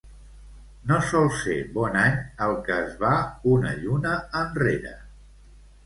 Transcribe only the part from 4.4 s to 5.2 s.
enrere.